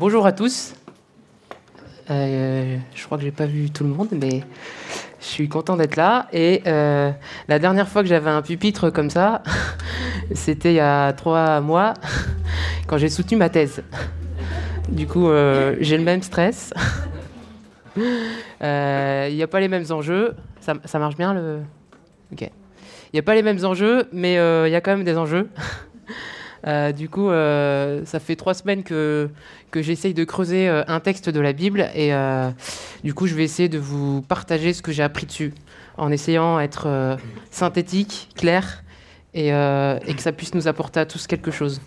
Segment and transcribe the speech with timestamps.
[0.00, 0.72] Bonjour à tous.
[2.10, 4.42] Euh, je crois que j'ai pas vu tout le monde, mais
[5.20, 6.26] je suis content d'être là.
[6.32, 7.10] Et euh,
[7.48, 9.42] la dernière fois que j'avais un pupitre comme ça,
[10.32, 11.92] c'était il y a trois mois,
[12.86, 13.82] quand j'ai soutenu ma thèse.
[14.88, 16.72] Du coup, euh, j'ai le même stress.
[17.94, 18.00] Il
[18.62, 20.34] n'y a pas les mêmes enjeux.
[20.62, 21.58] Ça, ça marche bien le.
[22.32, 22.40] Ok.
[22.40, 25.50] Il n'y a pas les mêmes enjeux, mais il y a quand même des enjeux.
[26.66, 29.30] Euh, du coup, euh, ça fait trois semaines que,
[29.74, 32.12] j'essaye de creuser euh, un texte de la Bible et
[33.02, 35.54] du coup, je vais essayer de vous partager ce que j'ai appris dessus
[35.96, 37.18] en essayant d'être
[37.50, 38.82] synthétique, clair
[39.34, 41.80] et, et, que ça puisse nous apporter à tous quelque chose.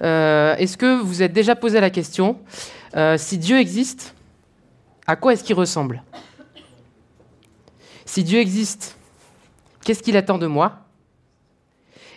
[0.00, 2.38] est-ce que vous êtes déjà posé la question
[3.16, 4.14] si Dieu existe,
[5.06, 6.02] à quoi est-ce qu'il ressemble?
[8.04, 8.96] Si Dieu existe,
[9.84, 10.81] qu'est-ce qu'il attend de moi?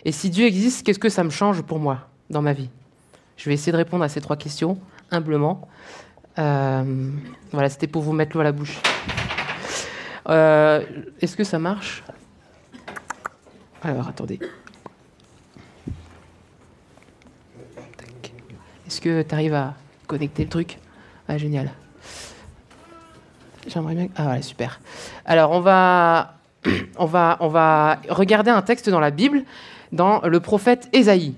[0.06, 2.70] Et si Dieu existe, qu'est-ce que ça me change pour moi dans ma vie?
[3.36, 4.78] Je vais essayer de répondre à ces trois questions
[5.10, 5.66] humblement.
[6.38, 7.10] Euh,
[7.50, 8.80] voilà, c'était pour vous mettre l'eau à la bouche.
[10.28, 10.84] Euh,
[11.20, 12.04] est-ce que ça marche?
[13.82, 14.38] Alors, attendez.
[18.86, 19.74] Est-ce que tu arrives à
[20.06, 20.78] connecter le truc?
[21.26, 21.72] Ah, génial.
[23.66, 24.06] J'aimerais bien.
[24.14, 24.80] Ah, voilà, super.
[25.24, 26.34] Alors, on va,
[26.96, 29.42] on va, on va regarder un texte dans la Bible
[29.92, 31.34] dans le prophète Ésaïe.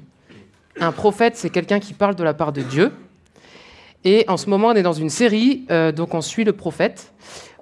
[0.81, 2.93] Un prophète, c'est quelqu'un qui parle de la part de Dieu.
[4.05, 7.13] Et en ce moment, on est dans une série, euh, donc on suit le prophète.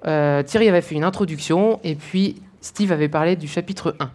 [0.05, 4.11] Euh, Thierry avait fait une introduction, et puis Steve avait parlé du chapitre 1.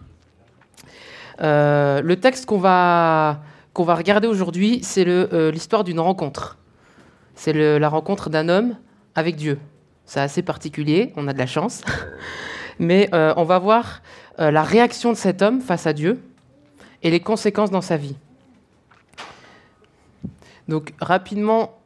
[1.41, 3.41] Euh, le texte qu'on va,
[3.73, 5.05] qu'on va regarder aujourd'hui, c'est
[5.51, 6.57] l'histoire d'une rencontre.
[7.35, 8.75] C'est la rencontre d'un homme
[9.15, 9.59] avec Dieu.
[10.05, 11.81] C'est assez particulier, on a de la chance.
[12.79, 14.01] Mais on va voir
[14.37, 16.19] la réaction de cet homme face à Dieu,
[17.03, 18.15] et les conséquences dans sa vie.
[20.67, 21.77] Donc rapidement,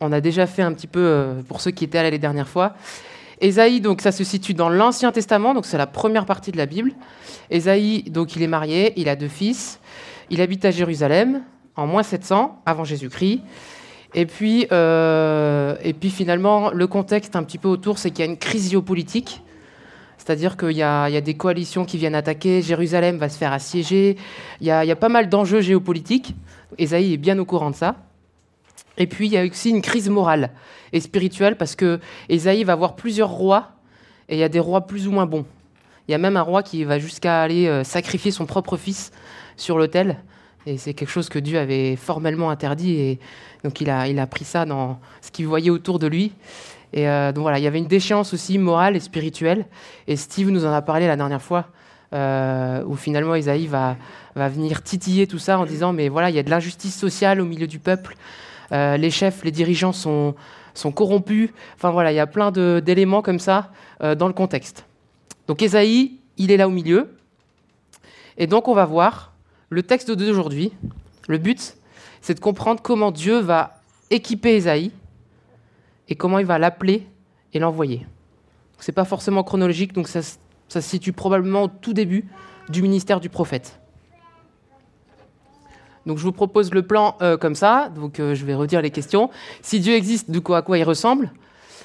[0.00, 2.48] on a déjà fait un petit peu euh, pour ceux qui étaient là les dernières
[2.48, 2.74] fois.
[3.40, 6.66] Ésaïe, donc ça se situe dans l'Ancien Testament, donc c'est la première partie de la
[6.66, 6.92] Bible.
[7.50, 9.80] Ésaïe, donc il est marié, il a deux fils,
[10.30, 11.42] il habite à Jérusalem
[11.74, 13.40] en moins 700 avant Jésus-Christ.
[14.14, 18.28] Et puis, euh, et puis finalement, le contexte un petit peu autour, c'est qu'il y
[18.28, 19.42] a une crise géopolitique
[20.18, 24.16] c'est-à-dire qu'il y, a des coalitions qui viennent attaquer, Jérusalem va se faire assiéger,
[24.60, 26.34] il y a, pas mal d'enjeux géopolitiques.
[26.78, 27.96] Esaïe est bien au courant de ça.
[28.98, 30.50] Et puis il y a aussi une crise morale
[30.92, 33.72] et spirituelle parce que Esaïe va voir plusieurs rois
[34.28, 35.44] et il y a des rois plus ou moins bons.
[36.08, 39.12] Il y a même un roi qui va jusqu'à aller euh, sacrifier son propre fils
[39.56, 40.18] sur l'autel.
[40.64, 42.94] Et c'est quelque chose que Dieu avait formellement interdit.
[42.94, 43.18] Et
[43.64, 46.32] donc il a, il a pris ça dans ce qu'il voyait autour de lui.
[46.92, 49.66] Et euh, donc voilà, il y avait une déchéance aussi morale et spirituelle.
[50.06, 51.66] Et Steve nous en a parlé la dernière fois,
[52.14, 53.96] euh, où finalement Isaïe va,
[54.34, 57.44] venir titiller tout ça en disant Mais voilà, il y a de l'injustice sociale au
[57.44, 58.16] milieu du peuple.
[58.72, 60.34] Euh, les chefs, les dirigeants sont,
[60.94, 61.50] corrompus.
[61.76, 63.70] Enfin voilà, il y a plein d'éléments comme ça
[64.00, 64.84] dans le contexte.
[65.48, 67.16] Donc Isaïe, il est là au milieu.
[68.36, 69.32] Et donc on va voir
[69.70, 70.72] le texte d'aujourd'hui.
[71.28, 71.76] Le but,
[72.20, 73.80] c'est de comprendre comment Dieu va
[74.10, 74.92] équiper Isaïe
[76.08, 77.06] et comment il va l'appeler
[77.52, 78.06] et l'envoyer.
[78.78, 82.26] Ce n'est pas forcément chronologique, donc ça, se situe probablement au tout début
[82.68, 83.80] du ministère du prophète.
[86.04, 88.90] Donc je vous propose le plan euh, comme ça, donc euh, je vais redire les
[88.90, 89.30] questions.
[89.62, 91.32] Si Dieu existe, de quoi à quoi il ressemble?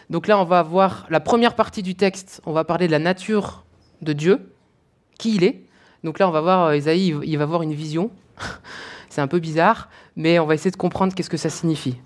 [0.10, 3.00] Donc là, on va voir la première partie du texte, on va parler de la
[3.00, 3.64] nature
[4.02, 4.54] de Dieu,
[5.18, 5.64] qui il est.
[6.04, 8.12] Donc là, on va voir, Isaïe, euh, il va voir une vision.
[9.10, 11.98] C'est un peu bizarre, mais on va essayer de comprendre qu'est-ce que ça signifie.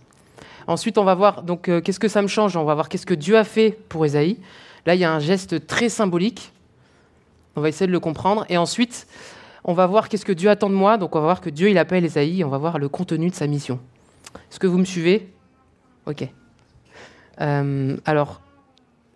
[0.67, 2.57] Ensuite, on va voir donc euh, qu'est-ce que ça me change?
[2.57, 4.37] On va voir qu'est-ce que Dieu a fait pour Ésaïe.
[4.85, 6.51] Là, il y a un geste très symbolique.
[7.55, 8.45] On va essayer de le comprendre.
[8.49, 9.07] Et ensuite,
[9.63, 10.97] on va voir qu'est-ce que Dieu attend de moi.
[10.97, 12.43] Donc, on va voir que Dieu, il appelle Ésaïe.
[12.43, 13.79] On va voir le contenu de sa mission.
[14.51, 15.31] Est-ce que vous me suivez?
[16.05, 16.27] Ok.
[17.41, 18.41] Euh, alors,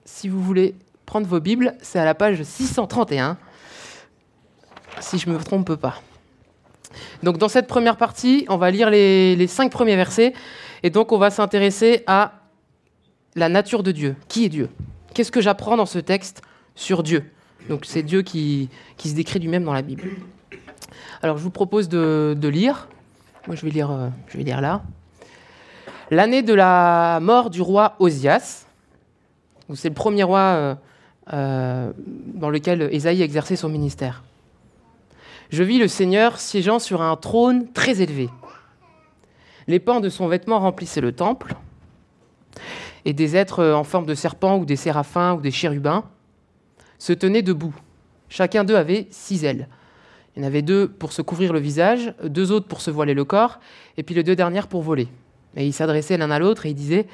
[0.05, 3.37] si vous voulez prendre vos Bibles, c'est à la page 631.
[4.99, 6.01] Si je ne me trompe pas.
[7.23, 10.33] Donc, dans cette première partie, on va lire les, les cinq premiers versets.
[10.83, 12.33] Et donc, on va s'intéresser à
[13.35, 14.15] la nature de Dieu.
[14.27, 14.69] Qui est Dieu?
[15.13, 16.41] Qu'est-ce que j'apprends dans ce texte
[16.75, 17.31] sur Dieu?
[17.67, 20.03] Donc, c'est Dieu qui, se décrit lui-même dans la Bible.
[21.21, 22.87] Alors, je vous propose de, lire.
[23.47, 24.83] Moi, je vais lire, euh, je vais lire là.
[26.11, 28.65] L'année de la mort du roi Osias.
[29.75, 30.75] C'est le premier roi euh,
[31.33, 31.91] euh,
[32.33, 34.23] dans lequel Ésaïe exerçait son ministère.
[35.51, 38.29] Je vis le Seigneur siégeant sur un trône très élevé
[39.69, 41.55] les pans de son vêtement remplissaient le temple,
[43.05, 46.05] et des êtres en forme de serpent ou des séraphins ou des chérubins
[46.97, 47.75] se tenaient debout.
[48.29, 49.69] Chacun d'eux avait six ailes.
[50.35, 53.13] Il y en avait deux pour se couvrir le visage, deux autres pour se voiler
[53.13, 53.59] le corps,
[53.95, 55.07] et puis les deux dernières pour voler.
[55.55, 57.05] Et ils s'adressaient l'un à l'autre et ils disaient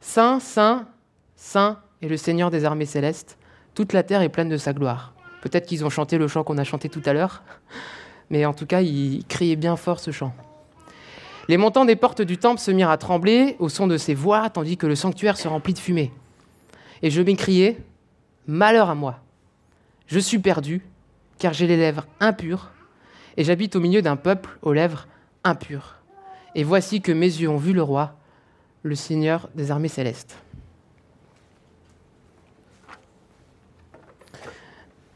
[0.00, 0.88] Saint, Saint,
[1.36, 3.36] Saint est le Seigneur des armées célestes.
[3.74, 5.12] Toute la terre est pleine de sa gloire.
[5.42, 7.42] Peut-être qu'ils ont chanté le chant qu'on a chanté tout à l'heure,
[8.30, 10.34] mais en tout cas, ils criaient bien fort ce chant.
[11.48, 14.50] Les montants des portes du temple se mirent à trembler au son de ces voix,
[14.50, 16.12] tandis que le sanctuaire se remplit de fumée.
[17.02, 17.78] Et je m'écriai
[18.46, 19.20] Malheur à moi
[20.06, 20.82] Je suis perdu,
[21.38, 22.70] car j'ai les lèvres impures,
[23.38, 25.08] et j'habite au milieu d'un peuple aux lèvres
[25.42, 25.94] impures.
[26.54, 28.14] Et voici que mes yeux ont vu le roi,
[28.82, 30.36] le Seigneur des armées célestes.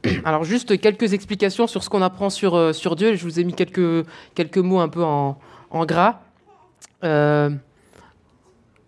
[0.24, 3.16] Alors juste quelques explications sur ce qu'on apprend sur, euh, Dieu.
[3.16, 5.38] Je vous ai mis quelques mots un peu en,
[5.72, 6.20] en gras.
[7.02, 7.50] Euh,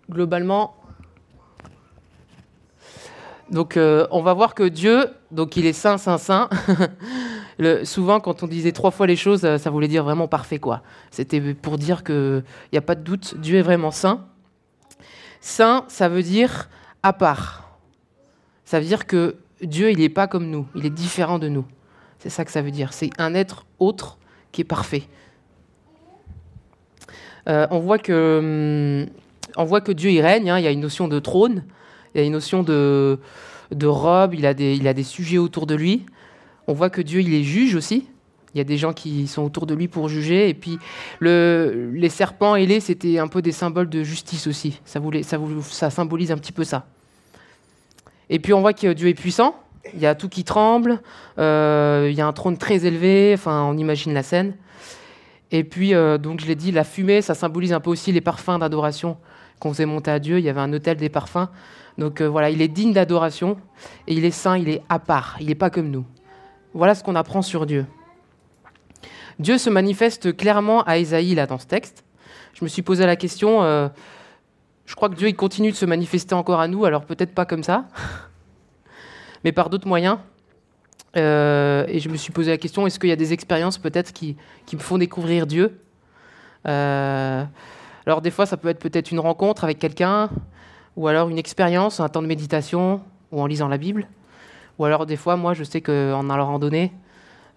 [0.09, 0.77] globalement,
[3.51, 6.49] donc euh, on va voir que Dieu, donc il est saint, saint, saint.
[7.85, 10.83] Souvent, quand on disait trois fois les choses, ça voulait dire vraiment parfait, quoi.
[11.11, 12.43] C'était pour dire qu'il
[12.73, 14.27] n'y a pas de doute, Dieu est vraiment saint.
[15.41, 16.69] Saint, ça veut dire
[17.03, 17.79] à part.
[18.65, 21.65] Ça veut dire que Dieu, il n'est pas comme nous, il est différent de nous.
[22.19, 22.93] C'est ça que ça veut dire.
[22.93, 24.19] C'est un être autre
[24.51, 25.05] qui est parfait.
[27.49, 29.11] Euh, on, voit que, hum,
[29.57, 30.51] on voit que Dieu, il règne.
[30.51, 30.59] Hein.
[30.59, 31.65] il y a une notion de trône,
[32.15, 33.19] il y a une notion de,
[33.83, 36.07] robe, il a, des, a des sujets autour de lui.
[36.67, 38.07] On voit que Dieu, il est juge aussi.
[38.55, 40.49] Il y a des gens qui sont autour de lui pour juger.
[40.49, 40.79] Et puis,
[41.19, 44.81] le, les serpents ailés, c'était un peu des symboles de justice aussi.
[44.85, 46.87] Ça symbolise un petit peu ça.
[48.31, 49.57] Et puis, on voit que Dieu est puissant.
[49.93, 51.01] Il y a tout qui tremble.
[51.39, 53.33] Euh, il y a un trône très élevé.
[53.35, 54.55] Enfin, on imagine la scène.
[55.51, 58.21] Et puis, euh, donc, je l'ai dit, la fumée, ça symbolise un peu aussi les
[58.21, 59.17] parfums d'adoration
[59.61, 60.39] qu'on faisait monter à Dieu.
[60.39, 61.49] Il y avait un hôtel des parfums.
[61.99, 63.57] Donc, euh, voilà, il est digne d'adoration.
[64.07, 65.37] Et il est saint, il est à part.
[65.41, 66.05] Il n'est pas comme nous.
[66.73, 67.87] Voilà ce qu'on apprend sur Dieu.
[69.39, 72.05] Dieu se manifeste clairement à Ésaïe là dans ce texte.
[72.53, 73.89] Je me suis posé la question, euh,
[74.87, 77.45] je crois que Dieu il continue de se manifester encore à nous, alors peut-être pas
[77.45, 77.87] comme ça,
[79.45, 80.19] mais par d'autres moyens.
[81.17, 84.13] Euh, et je me suis posé la question, est-ce qu'il y a des expériences peut-être
[84.13, 84.37] qui,
[84.73, 85.81] me font découvrir Dieu?
[86.67, 87.45] Euh,
[88.07, 90.31] Alors des fois, ça peut être peut-être une rencontre avec quelqu'un,
[90.97, 93.01] ou alors une expérience, un temps de méditation,
[93.31, 94.09] ou en lisant la Bible.
[94.79, 96.93] Ou alors des fois, moi, je sais qu'en allant randonnée,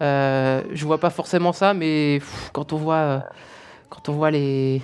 [0.02, 2.22] euh, je vois pas forcément ça, mais
[2.54, 3.20] quand on voit, euh,
[3.90, 4.84] quand on voit les,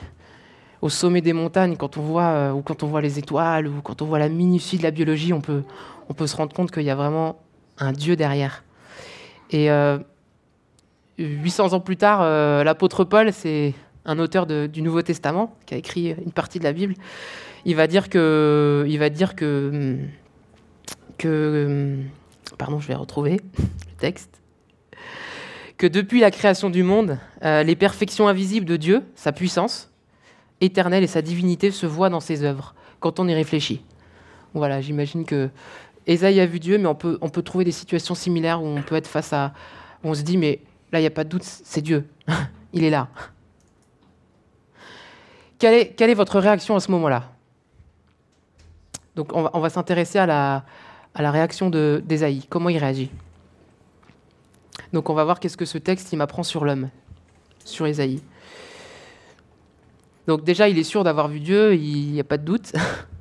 [0.81, 4.01] au sommet des montagnes, quand on voit ou quand on voit les étoiles ou quand
[4.01, 5.63] on voit la minutie de la biologie, on peut,
[6.09, 7.37] on peut se rendre compte qu'il y a vraiment
[7.77, 8.63] un Dieu derrière.
[9.51, 9.69] Et
[11.19, 12.23] 800 ans plus tard,
[12.63, 13.73] l'apôtre Paul, c'est
[14.05, 16.95] un auteur du Nouveau Testament qui a écrit une partie de la Bible.
[17.65, 18.85] Il va dire que,
[19.55, 19.97] que,
[21.17, 21.97] que,
[22.57, 24.43] pardon, je vais retrouver le texte
[25.83, 29.91] que depuis la création du monde, euh, les perfections invisibles de Dieu, sa puissance
[30.61, 33.83] éternelle et sa divinité se voient dans ses œuvres, quand on y réfléchit.
[34.53, 35.49] Voilà, j'imagine que
[36.07, 39.07] Esaïe a vu Dieu, mais on peut, trouver des situations similaires où on peut être
[39.07, 39.53] face à...
[40.03, 40.59] Où on se dit, mais
[40.91, 42.07] là, il n'y a pas de doute, c'est Dieu.
[42.73, 43.07] il est là.
[45.59, 47.31] Quelle est, votre réaction à ce moment-là?
[49.15, 52.45] Donc, on va, s'intéresser à la, réaction d'Esaïe.
[52.49, 53.09] Comment il réagit?
[54.91, 56.89] Donc on va voir qu'est-ce que ce texte il m'apprend sur l'homme,
[57.65, 58.21] sur Ésaïe.
[60.27, 62.73] Donc déjà, il est sûr d'avoir vu Dieu, il n'y a pas de doute.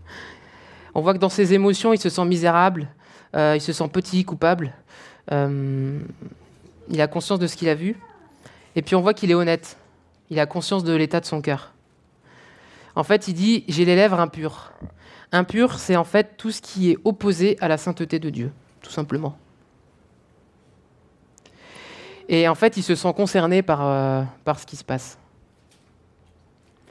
[0.95, 2.89] on voit que dans ses émotions, il se sent misérable,
[3.35, 4.73] euh, il se sent petit, coupable.
[5.31, 6.01] Euh,
[6.89, 7.97] il a conscience de ce qu'il a vu.
[8.77, 9.77] Et puis on voit qu'il est honnête.
[10.31, 11.73] Il a conscience de l'état de son cœur.
[12.95, 14.73] En fait, il dit J'ai les lèvres impures.
[15.31, 18.91] Impur, c'est en fait tout ce qui est opposé à la sainteté de Dieu, tout
[18.91, 19.39] simplement.
[22.29, 25.19] Et en fait, il se sent concerné par, euh, par ce qui se passe.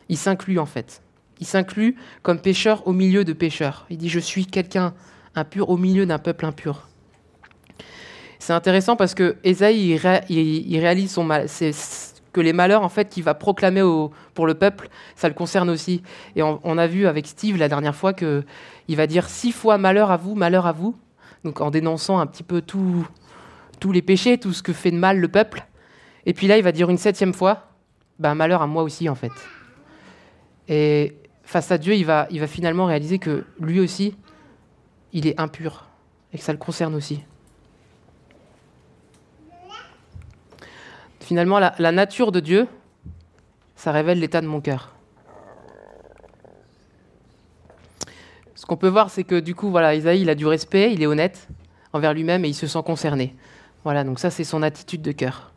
[0.10, 1.02] Il s'inclut en fait.
[1.42, 3.86] Il s'inclut comme pécheur au milieu de pécheurs.
[3.90, 4.94] Il dit Je suis quelqu'un
[5.36, 6.88] impur au milieu d'un peuple impur.
[8.40, 11.16] C'est intéressant parce que Ésaïe, il, réalise
[12.34, 13.84] que les malheurs en fait qu'il va proclamer
[14.34, 16.02] pour le peuple, ça le concerne aussi.
[16.36, 18.44] Et on, a vu avec Steve la dernière fois que
[18.88, 20.96] il va dire six fois malheur à vous, malheur à vous.
[21.44, 25.20] Donc en dénonçant un petit peu tous les péchés, tout ce que fait de mal
[25.20, 25.68] le peuple.
[26.26, 27.68] Et puis là, il va dire une septième fois,
[28.20, 29.32] ben, malheur à moi aussi en fait.
[30.68, 31.21] Et
[31.52, 34.16] face à Dieu, il va, finalement réaliser que lui aussi,
[35.12, 35.86] il est impur
[36.32, 37.20] et que ça le concerne aussi.
[41.20, 42.68] Finalement, la, la nature de Dieu,
[43.76, 44.96] ça révèle l'état de mon cœur.
[48.56, 51.04] Ce qu'on peut voir, c'est que du coup, voilà, Isaïe, il a du respect, il
[51.04, 51.50] est honnête
[51.92, 53.36] envers lui-même et il se sent concerné.
[53.84, 55.51] Voilà, donc ça c'est son attitude de cœur.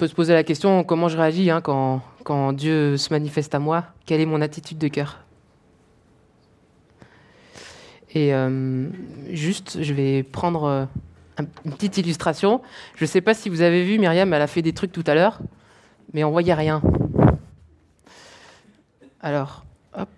[0.00, 3.84] Peut se poser la question comment je réagis hein, quand, Dieu se manifeste à moi?
[4.06, 5.18] Quelle est mon attitude de cœur?
[8.14, 8.88] Et euh,
[9.30, 10.84] juste, je vais prendre euh,
[11.36, 12.62] un- une petite illustration.
[12.96, 15.04] Je ne sais pas si vous avez vu, Myriam, elle a fait des trucs tout
[15.06, 15.38] à l'heure,
[16.14, 16.80] mais on voyait rien.
[19.20, 20.08] Alors, hop.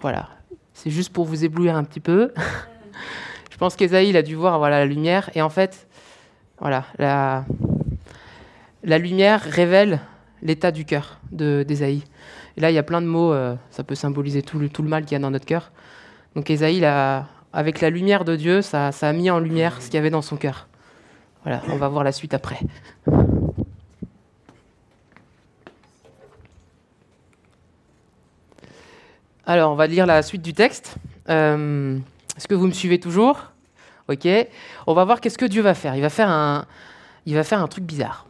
[0.00, 0.30] Voilà,
[0.72, 2.32] c'est juste pour vous éblouir un petit peu.
[3.56, 5.30] Je pense qu'Esaïe il a dû voir voilà, la lumière.
[5.34, 5.88] Et en fait,
[6.60, 7.46] voilà, la,
[8.98, 10.00] lumière révèle
[10.42, 12.04] l'état du cœur d'Ésaïe.
[12.58, 15.06] Et là, il y a plein de mots, euh, ça peut symboliser tout le, mal
[15.06, 15.72] qu'il y a dans notre cœur.
[16.34, 19.86] Donc Ésaïe, a- avec la lumière de Dieu, ça, ça a mis en lumière ce
[19.86, 20.68] qu'il y avait dans son cœur.
[21.42, 22.58] Voilà, on va voir la suite après.
[29.46, 30.96] Alors, on va lire la suite du texte.
[31.30, 31.98] Euh,
[32.36, 33.52] Est-ce que vous me suivez toujours?
[34.08, 34.28] Ok.
[34.86, 35.96] On va voir qu'est-ce que Dieu va faire.
[35.96, 36.66] Il va faire un,
[37.24, 38.26] il va faire un truc bizarre.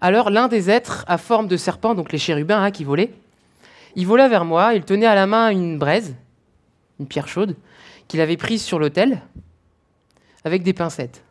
[0.00, 3.12] Alors, l'un des êtres à forme de serpent, donc les chérubins qui volaient,
[3.96, 4.74] il vola vers moi.
[4.74, 6.14] Il tenait à la main une braise,
[7.00, 7.56] une pierre chaude,
[8.06, 9.22] qu'il avait prise sur l'autel
[10.44, 11.22] avec des pincettes.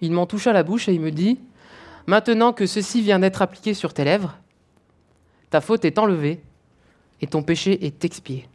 [0.00, 1.40] Il m'en toucha la bouche et il me dit
[2.06, 4.38] Maintenant que ceci vient d'être appliqué sur tes lèvres,
[5.50, 6.40] ta faute est enlevée
[7.20, 8.48] et ton péché est expié.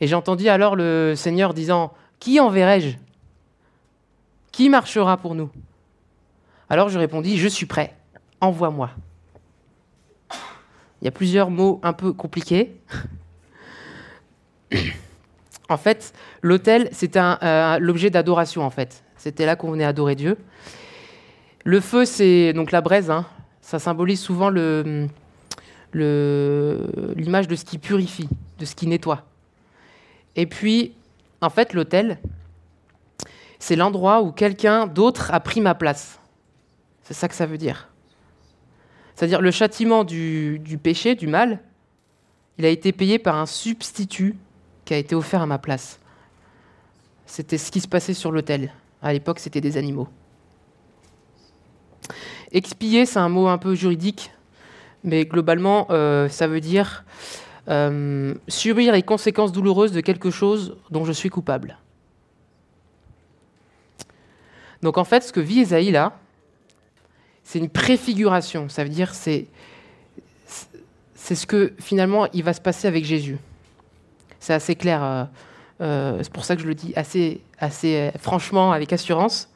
[0.00, 2.96] Et j'entendis alors le Seigneur disant, Qui enverrai-je?
[4.52, 5.50] Qui marchera pour nous?
[6.68, 7.94] Alors je répondis, Je suis prêt,
[8.40, 8.90] envoie-moi.
[11.00, 12.80] Il y a plusieurs mots un peu compliqués.
[15.68, 19.04] en fait, l'autel, c'était euh, l'objet d'adoration, en fait.
[19.18, 20.38] C'était là qu'on venait adorer Dieu.
[21.64, 23.26] Le feu, c'est donc la braise, hein.
[23.60, 25.08] ça symbolise souvent l'image
[25.94, 29.24] de ce qui purifie, de ce qui nettoie.
[30.36, 30.94] Et puis,
[31.40, 32.18] en fait, l'autel,
[33.58, 36.18] c'est l'endroit où quelqu'un d'autre a pris ma place.
[37.02, 37.88] C'est ça que ça veut dire.
[39.14, 41.60] C'est-à-dire le châtiment du, du péché, du mal,
[42.58, 44.36] il a été payé par un substitut
[44.84, 45.98] qui a été offert à ma place.
[47.26, 48.72] C'était ce qui se passait sur l'autel.
[49.02, 50.08] À l'époque, c'était des animaux.
[52.52, 54.30] Expier, c'est un mot un peu juridique,
[55.02, 57.04] mais globalement, euh, ça veut dire
[57.68, 61.78] euh, subir les conséquences douloureuses de quelque chose dont je suis coupable.
[64.82, 66.18] Donc en fait, ce que vit Esaïe là,
[67.42, 68.68] c'est une préfiguration.
[68.68, 69.46] Ça veut dire c'est
[71.14, 73.38] c'est ce que finalement il va se passer avec Jésus.
[74.40, 75.02] C'est assez clair.
[75.02, 75.24] euh,
[75.80, 79.48] euh, c'est pour ça que je le dis assez, assez franchement, avec assurance.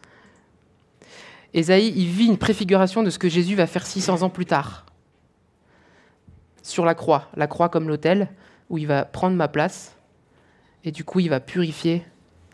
[1.54, 4.86] Ésaïe, il vit une préfiguration de ce que Jésus va faire 600 ans plus tard.
[6.62, 8.28] Sur la croix, la croix comme l'autel,
[8.70, 9.96] où il va prendre ma place,
[10.84, 12.04] et du coup il va purifier,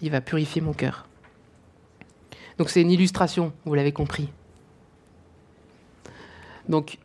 [0.00, 1.06] il va purifier mon cœur.
[2.58, 4.28] Donc c'est une illustration, vous l'avez compris.
[6.68, 6.98] Donc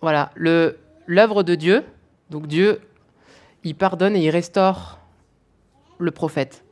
[0.00, 1.84] voilà, l'œuvre de Dieu,
[2.30, 2.80] donc Dieu,
[3.62, 4.98] il pardonne et il restaure
[5.98, 6.64] le prophète.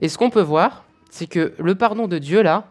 [0.00, 2.68] Et ce qu'on peut voir, c'est que le pardon de Dieu, là,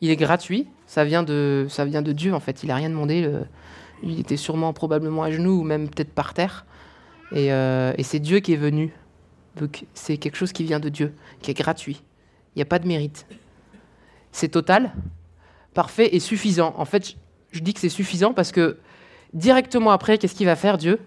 [0.00, 0.66] il est gratuit.
[0.86, 2.62] Ça vient de, ça vient de Dieu, en fait.
[2.62, 3.30] Il n'a rien demandé.
[4.02, 6.64] Il était sûrement, probablement à genoux ou même peut-être par terre.
[7.32, 8.92] Et, euh, et c'est Dieu qui est venu.
[9.56, 12.02] Donc c'est quelque chose qui vient de Dieu, qui est gratuit.
[12.54, 13.26] Il n'y a pas de mérite.
[14.32, 14.92] C'est total,
[15.74, 16.74] parfait et suffisant.
[16.76, 17.14] En fait, je-
[17.52, 18.78] je dis que c'est suffisant parce que
[19.34, 20.98] directement après, qu'est-ce qu'il va faire Dieu?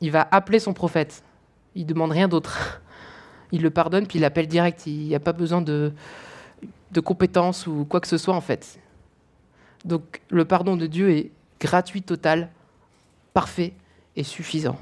[0.00, 1.22] Il va appeler son prophète.
[1.74, 2.80] Il demande rien d'autre.
[3.52, 4.86] Il le pardonne puis il l'appelle direct.
[4.86, 5.92] Il n'y a pas besoin de,
[6.92, 8.78] de compétences ou quoi que ce soit en fait.
[9.84, 12.50] Donc le pardon de Dieu est gratuit, total,
[13.34, 13.74] parfait
[14.16, 14.76] et suffisant.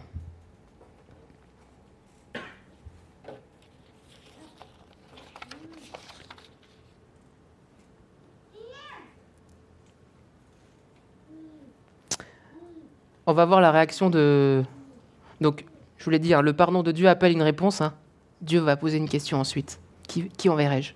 [13.26, 14.64] On va voir la réaction de.
[15.42, 15.66] Donc,
[15.98, 17.82] je vous l'ai dit, hein, le pardon de Dieu appelle une réponse.
[17.82, 17.92] hein.
[18.40, 19.80] Dieu va poser une question ensuite.
[20.06, 20.94] Qui, qui enverrai-je?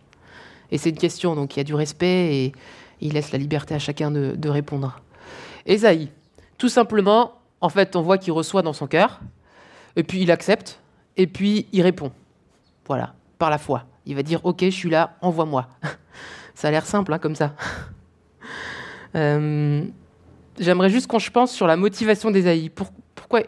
[0.70, 2.52] Et c'est une question, donc il y a du respect et
[3.02, 5.02] il laisse la liberté à chacun de répondre.
[5.66, 6.10] Ésaïe,
[6.58, 9.20] tout simplement, en fait, on voit qu'il reçoit dans son cœur,
[9.96, 10.80] et puis il accepte,
[11.16, 12.12] et puis il répond.
[12.86, 13.84] Voilà, par la foi.
[14.06, 15.68] Il va dire Ok, je suis là, envoie-moi.
[16.54, 17.54] ça a l'air simple, hein, comme ça.
[19.14, 19.84] Euh,
[20.58, 22.70] J'aimerais juste qu'on se pense sur la motivation d'Ésaïe.
[22.70, 23.42] Pour- pourquoi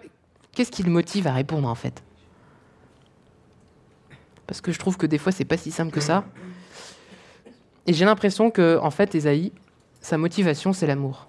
[0.52, 2.02] Qu'est-ce qui le motive à répondre, en fait?
[4.46, 6.24] Parce que je trouve que des fois, c'est pas si simple que ça.
[7.86, 9.52] Et j'ai l'impression que, en fait, Ésaïe,
[10.02, 11.28] sa motivation, c'est l'amour.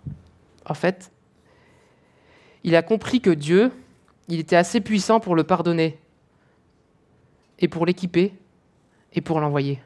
[0.65, 1.12] En fait,
[2.63, 3.72] il a compris que Dieu,
[4.27, 6.00] il était assez puissant pour le pardonner
[7.60, 8.34] et pour l'équiper
[9.13, 9.79] et pour l'envoyer.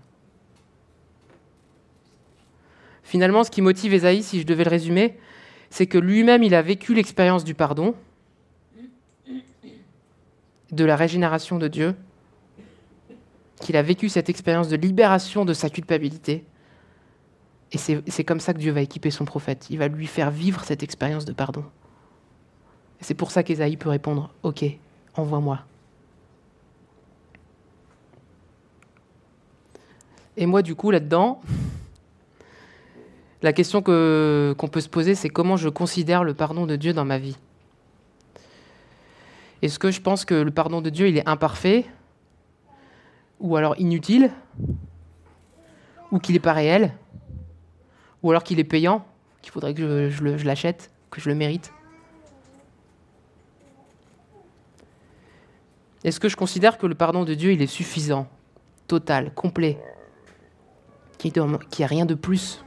[3.04, 5.18] Finalement, ce qui motive Esaïe, si je devais le résumer,
[5.70, 7.96] c'est que lui-même, il a vécu l'expérience du pardon,
[10.72, 11.96] de la régénération de Dieu,
[13.62, 16.44] qu'il a vécu cette expérience de libération de sa culpabilité.
[17.72, 19.68] Et c'est comme ça que Dieu va équiper son prophète.
[19.70, 21.64] Il va lui faire vivre cette expérience de pardon.
[23.00, 24.66] C'est pour ça qu'Ésaïe peut répondre Ok,
[25.16, 25.60] envoie-moi.
[30.36, 31.42] Et moi, du coup, là-dedans,
[33.42, 37.06] la question qu'on peut se poser, c'est comment je considère le pardon de Dieu dans
[37.06, 37.38] ma vie?
[39.62, 41.86] Est-ce que je pense que le pardon de Dieu, il est imparfait?
[43.40, 44.32] Ou alors inutile?
[46.12, 46.94] Ou qu'il n'est pas réel?
[48.24, 49.06] Ou alors qu'il est payant
[49.42, 51.72] Qu'il faudrait que je, l'achète Que je le mérite
[56.04, 58.28] Est-ce que je considère que le pardon de Dieu, il est suffisant
[58.88, 59.78] Total, complet
[61.18, 62.64] Qu'il n'y a rien de plus?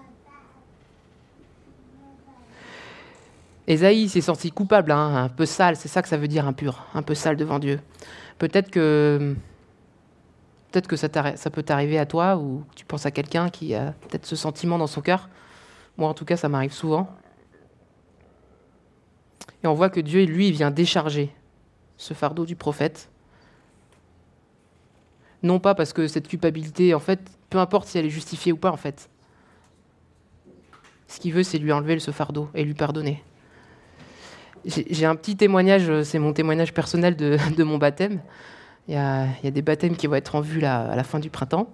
[3.66, 6.84] Ésaïe s'est senti coupable, hein, un peu sale, c'est ça que ça veut dire impur,
[6.94, 7.80] un peu sale devant Dieu.
[8.38, 9.36] Peut-être que,
[10.70, 13.94] peut-être que ça, ça peut t'arriver à toi ou tu penses à quelqu'un qui a
[14.08, 15.28] peut-être ce sentiment dans son cœur.
[15.96, 17.08] Moi, en tout cas, ça m'arrive souvent.
[19.62, 21.32] Et on voit que Dieu, lui, vient décharger
[21.96, 23.10] ce fardeau du prophète.
[25.42, 27.20] Non pas parce que cette culpabilité, en fait,
[27.50, 29.08] peu importe si elle est justifiée ou pas, en fait.
[31.08, 33.22] Ce qu'il veut, c'est lui enlever ce fardeau et lui pardonner.
[34.64, 38.20] J'ai un petit témoignage, c'est mon témoignage personnel de, mon baptême.
[38.88, 41.72] Il y, a, des baptêmes qui vont être en vue à la fin du printemps.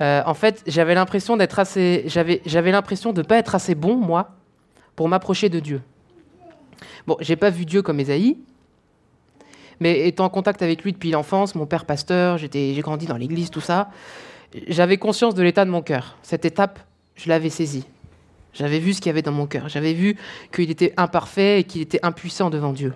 [0.00, 4.30] Euh, en fait, j'avais l'impression d'être assez, j'avais l'impression de pas être assez bon moi
[4.96, 5.82] pour m'approcher de Dieu.
[7.06, 8.38] Bon, j'ai pas vu Dieu comme Ésaïe,
[9.80, 13.50] mais étant en contact avec lui depuis l'enfance, mon père pasteur, j'ai grandi dans l'église,
[13.50, 13.90] tout ça,
[14.68, 16.16] j'avais conscience de l'état de mon cœur.
[16.22, 16.78] Cette étape,
[17.16, 17.84] je l'avais saisie.
[18.52, 19.68] J'avais vu ce qu'il y avait dans mon cœur.
[19.68, 20.16] J'avais vu
[20.52, 22.94] qu'il était imparfait et qu'il était impuissant devant Dieu.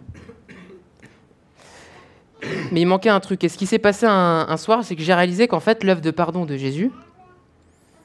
[2.72, 3.44] Mais il manquait un truc.
[3.44, 6.10] Et ce qui s'est passé un, soir, c'est que j'ai réalisé qu'en fait, l'œuvre de
[6.10, 6.90] pardon de Jésus,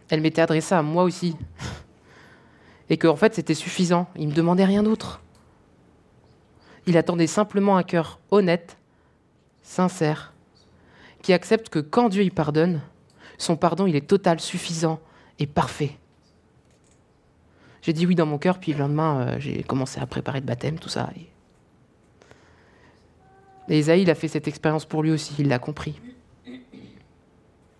[0.09, 1.35] elle m'était adressée à moi aussi.
[2.89, 4.07] Et qu'en fait, c'était suffisant.
[4.15, 5.21] Il ne me demandait rien d'autre.
[6.85, 8.77] Il attendait simplement un cœur honnête,
[9.61, 10.33] sincère,
[11.21, 12.81] qui accepte que quand Dieu y pardonne,
[13.37, 14.99] son pardon, il est total, suffisant
[15.39, 15.97] et parfait.
[17.81, 20.45] J'ai dit oui dans mon cœur, puis le lendemain, euh, j'ai commencé à préparer le
[20.45, 21.09] baptême, tout ça.
[23.69, 25.99] Isaïe, il a fait cette expérience pour lui aussi, il l'a compris.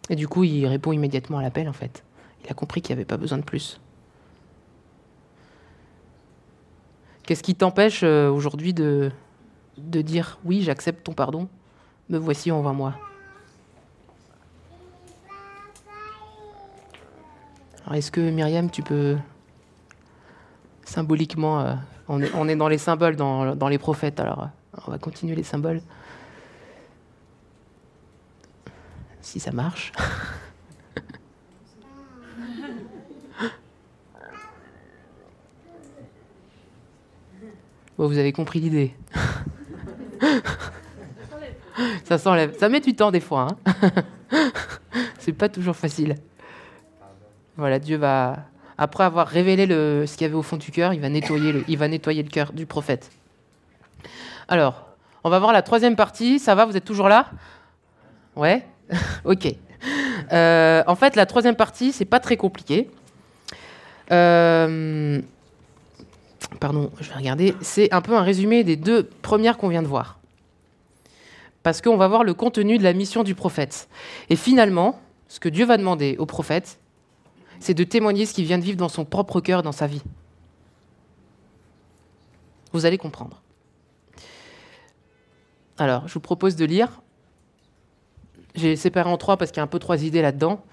[0.09, 2.03] Et du coup, il répond immédiatement à l'appel, en fait.
[2.43, 3.79] Il a compris qu'il n'y avait pas besoin de plus.
[7.25, 9.11] Qu'est-ce qui t'empêche euh, aujourd'hui de,
[9.77, 11.47] dire oui, j'accepte ton pardon,
[12.09, 12.95] me voici, envoie-moi
[17.85, 19.17] Alors, est-ce que Myriam, tu peux
[20.83, 21.73] symboliquement, euh,
[22.09, 24.47] on, est, dans les symboles, dans, les prophètes, alors euh,
[24.87, 25.81] on va continuer les symboles.
[29.21, 29.91] Si ça marche.
[37.97, 38.93] bon, vous avez compris l'idée.
[42.03, 42.57] ça s'enlève.
[42.57, 43.47] Ça met du temps des fois.
[43.65, 43.91] Hein
[45.19, 46.15] C'est pas toujours facile.
[47.55, 48.45] Voilà, Dieu va,
[48.77, 52.29] après avoir révélé ce qu'il y avait au fond du cœur, il va nettoyer le
[52.29, 53.11] cœur du prophète.
[54.47, 54.87] Alors,
[55.23, 56.39] on va voir la troisième partie.
[56.39, 57.27] Ça va, vous êtes toujours là?
[58.35, 58.65] Ouais
[59.25, 59.47] Ok.
[60.31, 62.89] Euh, en fait, la troisième partie, c'est pas très compliqué.
[64.11, 65.21] Euh,
[66.59, 67.55] pardon, je vais regarder.
[67.61, 70.19] C'est un peu un résumé des deux premières qu'on vient de voir.
[71.61, 73.87] Parce qu'on va voir le contenu de la mission du prophète.
[74.29, 76.79] Et finalement, ce que Dieu va demander au prophète,
[77.59, 80.03] c'est de témoigner ce qu'il vient de vivre dans son propre cœur, dans sa vie.
[82.73, 83.42] Vous allez comprendre.
[85.77, 87.01] Alors, je vous propose de lire.
[88.55, 90.63] J'ai séparé en trois parce qu'il y a un peu trois idées là-dedans.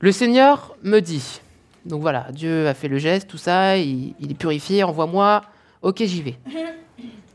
[0.00, 1.40] Le Seigneur me dit,
[1.86, 5.42] donc voilà, Dieu a fait le geste, tout ça, il, est purifié, envoie-moi,
[5.82, 6.38] ok j'y vais.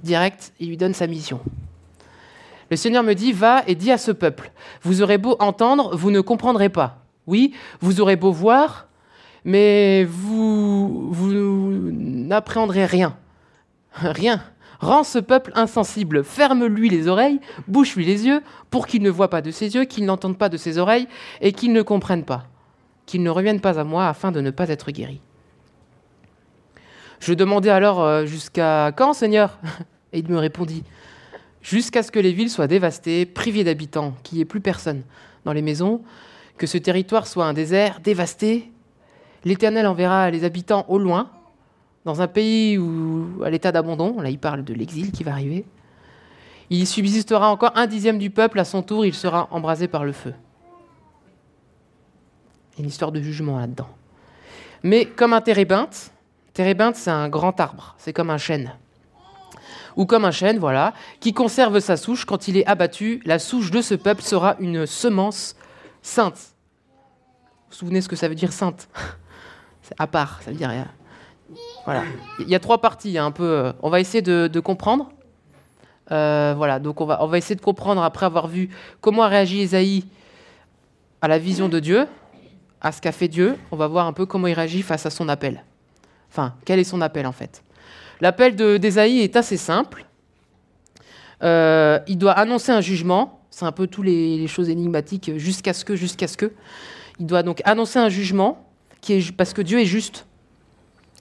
[0.03, 1.39] Direct, il lui donne sa mission.
[2.69, 4.51] Le Seigneur me dit, va et dis à ce peuple,
[4.83, 7.03] vous aurez beau entendre, vous ne comprendrez pas.
[7.27, 8.87] Oui, vous aurez beau voir,
[9.43, 13.17] mais vous, vous n'appréhendrez rien.
[13.93, 14.43] Rien.
[14.79, 19.41] Rends ce peuple insensible, ferme-lui les oreilles, bouche-lui les yeux, pour qu'il ne voie pas
[19.41, 21.07] de ses yeux, qu'il n'entende pas de ses oreilles,
[21.41, 22.45] et qu'il ne comprenne pas,
[23.05, 25.21] qu'il ne revienne pas à moi afin de ne pas être guéri.
[27.19, 29.57] Je demandai alors euh, Jusqu'à quand, Seigneur?
[30.13, 30.83] Et il me répondit
[31.61, 35.01] Jusqu'à ce que les villes soient dévastées, privées d'habitants, qu'il n'y ait plus personne,
[35.45, 36.01] dans les maisons,
[36.57, 38.71] que ce territoire soit un désert dévasté.
[39.45, 41.31] L'Éternel enverra les habitants au loin,
[42.05, 45.65] dans un pays où, à l'état d'abandon, là il parle de l'exil qui va arriver.
[46.69, 50.11] Il subsistera encore un dixième du peuple, à son tour il sera embrasé par le
[50.11, 50.33] feu.
[52.73, 53.89] Il y a une histoire de jugement là-dedans.
[54.83, 56.11] Mais comme un térébinthe,
[56.53, 58.71] térébinthe c'est un grand arbre, c'est comme un chêne.
[59.95, 63.71] Ou comme un chêne, voilà, qui conserve sa souche quand il est abattu, la souche
[63.71, 65.55] de ce peuple sera une semence
[66.01, 66.35] sainte.
[66.35, 68.89] Vous vous souvenez ce que ça veut dire sainte?
[69.81, 70.69] C'est à part, ça veut dire.
[71.85, 72.03] Voilà.
[72.39, 73.43] Il y a trois parties, hein, un peu.
[73.43, 75.09] Euh, on va essayer de, comprendre.
[76.11, 78.69] Euh, voilà, donc on va, essayer de comprendre après avoir vu
[79.01, 80.05] comment a réagi Esaïe
[81.21, 82.07] à la vision de Dieu,
[82.81, 83.55] à ce qu'a fait Dieu.
[83.71, 85.63] On va voir un peu comment il réagit face à son appel.
[86.29, 87.63] Enfin, quel est son appel en fait
[88.21, 90.05] L'appel d'Esaïe est assez simple.
[91.43, 93.41] Euh, il doit annoncer un jugement.
[93.49, 96.51] C'est un peu toutes les, choses énigmatiques jusqu'à ce que, jusqu'à ce que.
[97.19, 98.69] Il doit donc annoncer un jugement
[99.01, 100.25] qui est parce que Dieu est juste.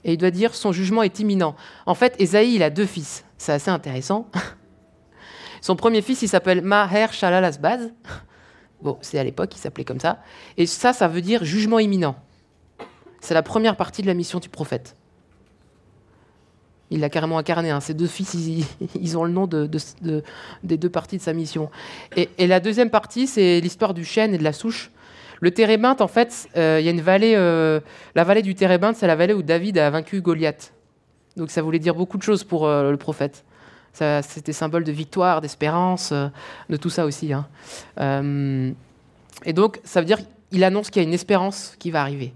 [0.05, 1.55] Et il doit dire son jugement est imminent.
[1.85, 3.25] En fait, Esaïe, il a deux fils.
[3.37, 4.29] C'est assez intéressant.
[5.61, 7.91] Son premier fils, il s'appelle Maher Shalal Asbaz.
[8.83, 10.19] Bon, c'est à l'époque, il s'appelait comme ça.
[10.57, 12.15] Et ça, ça veut dire jugement imminent.
[13.19, 14.95] C'est la première partie de la mission du prophète.
[16.91, 17.71] Il l'a carrément incarné.
[17.71, 17.79] Hein.
[17.79, 18.35] Ces deux fils,
[18.95, 19.67] ils, ont le nom de,
[20.63, 21.71] des deux parties de sa mission.
[22.15, 24.91] Et, la deuxième partie, c'est l'histoire du chêne et de la souche.
[25.41, 27.33] Le Térébinthe, en fait, euh, il y a une vallée.
[27.35, 27.79] Euh,
[28.15, 30.73] la vallée du Térébinthe, c'est la vallée où David a vaincu Goliath.
[31.35, 33.43] Donc ça voulait dire beaucoup de choses pour euh, le prophète.
[33.93, 37.31] C'était symbole de victoire, d'espérance, de tout ça aussi.
[37.31, 37.47] Hein.
[39.45, 40.19] et donc, ça veut dire
[40.51, 42.33] qu'il annonce qu'il y a une espérance qui va arriver.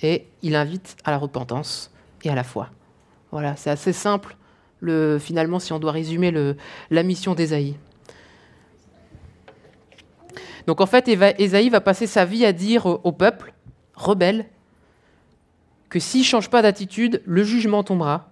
[0.00, 1.90] Et il invite à la repentance
[2.24, 2.70] et à la foi.
[3.30, 4.36] Voilà, c'est assez simple,
[4.80, 6.56] le, finalement, si on doit résumer le,
[6.90, 7.76] la mission d'Ésaïe.
[10.66, 13.54] Donc en fait, Ésaïe va passer sa vie à dire au peuple,
[13.94, 14.46] rebelle,
[15.88, 18.30] que s'il ne change pas d'attitude, le jugement tombera.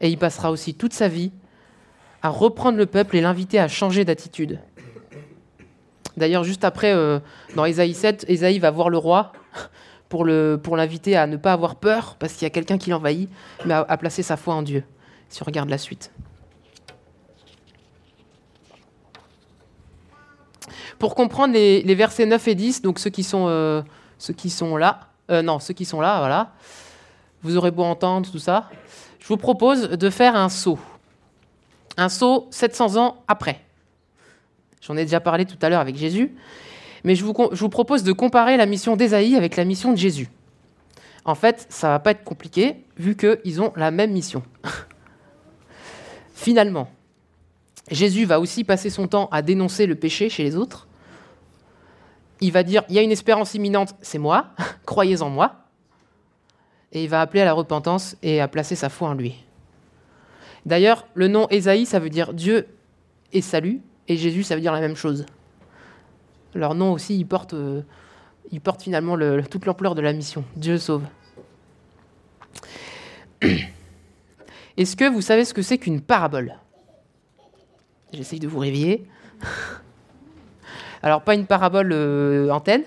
[0.00, 1.32] Et il passera aussi toute sa vie
[2.22, 4.60] à reprendre le peuple et l'inviter à changer d'attitude.
[6.16, 7.20] D'ailleurs, juste après, euh,
[7.54, 9.32] dans Ésaïe 7, Ésaïe va voir le roi
[10.08, 13.30] pour l'inviter à ne pas avoir peur, parce qu'il y a quelqu'un qui l'envahit,
[13.64, 14.82] mais à, placer sa foi en Dieu,
[15.28, 16.10] si on regarde la suite.
[20.98, 23.82] Pour comprendre les, versets 9 et 10, donc ceux qui sont, euh,
[24.78, 26.52] là, euh, non, ceux qui sont là, voilà,
[27.42, 28.68] vous aurez beau entendre tout ça,
[29.20, 30.78] je vous propose de faire un saut.
[31.96, 33.60] Un saut 700 ans après.
[34.80, 36.34] J'en ai déjà parlé tout à l'heure avec Jésus
[37.04, 40.28] mais je vous, propose de comparer la mission d'Ésaïe avec la mission de Jésus.
[41.24, 44.42] En fait, ça va pas être compliqué, vu qu'ils ont la même mission.
[46.34, 46.88] Finalement,
[47.90, 50.87] Jésus va aussi passer son temps à dénoncer le péché chez les autres.
[52.40, 54.46] Il va dire, il y a une espérance imminente, c'est moi,
[54.86, 55.56] croyez en moi.
[56.92, 59.44] Et il va appeler à la repentance et à placer sa foi en lui.
[60.64, 62.66] D'ailleurs, le nom Ésaïe, ça veut dire Dieu
[63.32, 65.26] et salut, et Jésus, ça veut dire la même chose
[66.54, 67.82] leur nom aussi, ils portent, euh,
[68.80, 69.16] finalement
[69.50, 70.44] toute l'ampleur de la mission.
[70.56, 71.04] Dieu sauve.
[74.76, 76.56] Est-ce que vous savez ce que c'est qu'une parabole?
[78.12, 79.06] J'essaye de vous réveiller.
[81.02, 82.82] Alors, pas une parabole euh, antenne.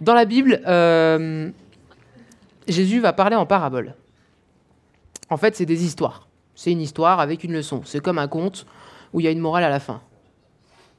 [0.00, 1.50] Dans la Bible, euh,
[2.68, 3.94] Jésus va parler en parabole.
[5.30, 6.28] En fait, c'est des histoires.
[6.54, 7.82] C'est une histoire avec une leçon.
[7.84, 8.66] C'est comme un conte
[9.12, 10.00] où il y a une morale à la fin.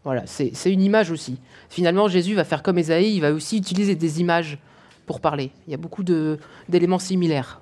[0.04, 1.40] Voilà, c'est une image aussi.
[1.70, 4.58] Finalement, Jésus va faire comme Esaïe, il va aussi utiliser des images
[5.06, 5.52] pour parler.
[5.66, 7.62] Il y a beaucoup d'éléments similaires.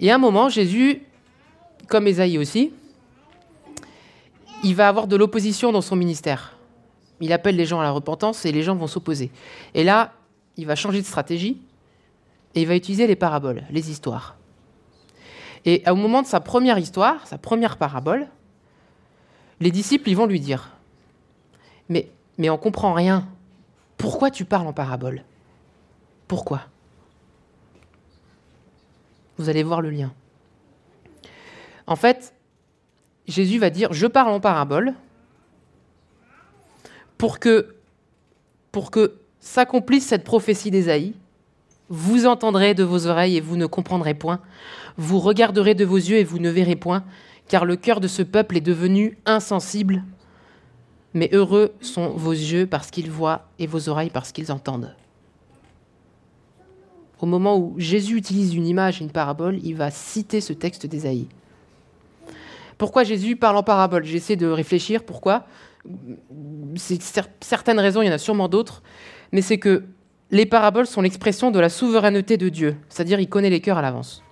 [0.00, 1.02] Et à un moment, Jésus,
[1.88, 2.72] comme Esaïe aussi,
[4.64, 6.56] il va avoir de l'opposition dans son ministère.
[7.20, 9.30] Il appelle les gens à la repentance et les gens vont s'opposer.
[9.74, 10.12] Et là,
[10.56, 11.60] il va changer de stratégie
[12.54, 14.36] et il va utiliser les paraboles, les histoires.
[15.64, 18.28] Et au moment de sa première histoire, sa première parabole,
[19.60, 20.70] les disciples, ils vont lui dire
[21.88, 23.26] Mais, mais on comprend rien.
[23.96, 25.24] Pourquoi tu parles en parabole?
[26.28, 26.62] Pourquoi?
[29.38, 30.12] Vous allez voir le lien.
[31.86, 32.34] En fait,
[33.26, 34.94] Jésus va dire Je parle en parabole
[37.18, 37.74] pour que,
[39.40, 41.14] s'accomplisse cette prophétie d'Ésaïe.
[41.88, 44.40] Vous entendrez de vos oreilles et vous ne comprendrez point.
[44.96, 47.04] Vous regarderez de vos yeux et vous ne verrez point,
[47.48, 50.04] car le cœur de ce peuple est devenu insensible.
[51.14, 54.94] Mais heureux sont vos yeux parce qu'ils voient et vos oreilles parce qu'ils entendent.
[57.20, 61.28] Au moment où Jésus utilise une image, une parabole, il va citer ce texte d'Ésaïe.
[62.78, 64.04] Pourquoi Jésus parle en parabole?
[64.04, 65.04] J'essaie de réfléchir.
[65.04, 65.46] Pourquoi
[66.76, 67.00] C'est
[67.40, 68.82] certaines raisons, il y en a sûrement d'autres.
[69.32, 69.84] Mais c'est que
[70.30, 73.82] les paraboles sont l'expression de la souveraineté de Dieu, c'est-à-dire il connaît les cœurs à
[73.82, 74.22] l'avance.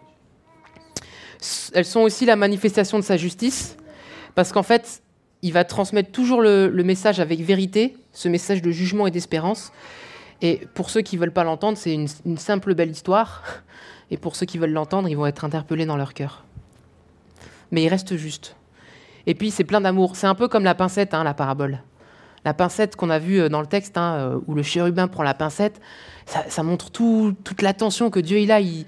[1.72, 3.76] Elles sont aussi la manifestation de sa justice,
[4.34, 5.02] parce qu'en fait,
[5.42, 9.72] il va transmettre toujours le, message avec vérité, ce message de jugement et d'espérance.
[10.42, 13.42] Et pour ceux qui ne veulent pas l'entendre, c'est une, une, simple belle histoire.
[14.10, 16.43] Et pour ceux qui veulent l'entendre, ils vont être interpellés dans leur cœur.
[17.74, 18.56] Mais il reste juste.
[19.26, 20.16] Et puis, c'est plein d'amour.
[20.16, 21.82] C'est un peu comme la pincette, hein, la parabole
[22.44, 25.22] la pincette qu'on a vue euh, dans le texte, hein, euh, où le chérubin prend
[25.22, 25.80] la pincette,
[26.26, 28.60] ça, montre toute l'attention que Dieu a.
[28.60, 28.86] Il,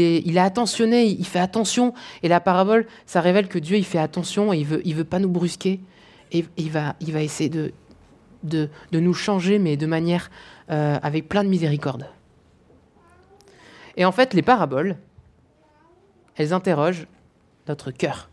[0.00, 1.92] est, attentionné, il fait attention.
[2.22, 5.18] Et la parabole, ça révèle que Dieu il fait attention et il veut, veut pas
[5.18, 5.80] nous brusquer.
[6.32, 7.72] Et, il, va, essayer de,
[8.42, 10.30] de, nous changer, mais de manière
[10.70, 12.06] euh, avec plein de miséricorde.
[13.98, 14.96] Et en fait, les paraboles,
[16.36, 17.06] elles interrogent
[17.66, 18.27] notre cœur,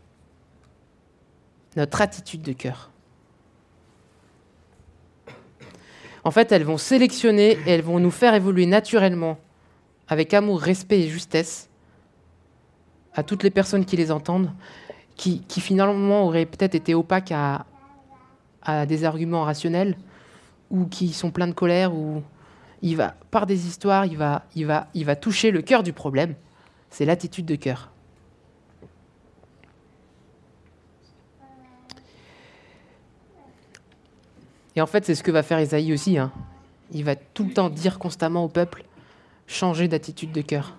[1.76, 2.92] notre attitude de cœur.
[6.24, 9.38] En fait, elles vont sélectionner et elles vont nous faire évoluer naturellement,
[10.08, 11.70] avec amour, respect et justesse,
[13.14, 14.52] à toutes les personnes qui les entendent,
[15.16, 17.66] qui, finalement auraient peut-être été opaques à,
[18.88, 19.96] des arguments rationnels,
[20.72, 22.24] ou qui sont pleins de colère, ou
[22.82, 25.94] il va, par des histoires, il va, il va, il va toucher le cœur du
[25.94, 26.34] problème.
[26.90, 27.92] C'est l'attitude de cœur.
[34.76, 36.18] Et en fait, c'est ce que va faire Isaïe aussi.
[36.18, 36.32] Hein.
[36.92, 38.84] Il va tout le temps dire constamment au peuple,
[39.48, 40.76] changer d'attitude de cœur.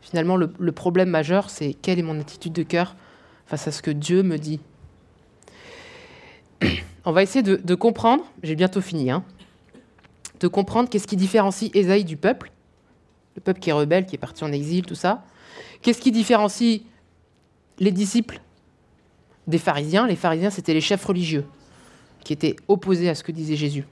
[0.00, 2.96] Finalement, le, problème majeur, c'est quelle est mon attitude de cœur
[3.46, 4.60] face à ce que Dieu me dit.
[7.04, 9.24] On va essayer de, comprendre, j'ai bientôt fini, hein,
[10.40, 12.52] de comprendre qu'est-ce qui différencie Isaïe du peuple,
[13.36, 15.24] le peuple qui est rebelle, qui est parti en exil, tout ça.
[15.80, 16.82] Qu'est-ce qui différencie
[17.78, 18.40] les disciples
[19.46, 20.06] des pharisiens.
[20.06, 21.44] Les pharisiens, c'était les chefs religieux
[22.24, 23.84] qui étaient opposés à ce que disait Jésus.